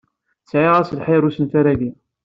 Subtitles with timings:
[0.49, 1.91] Sɛiɣ-as lḥir i usenfaṛ-agi.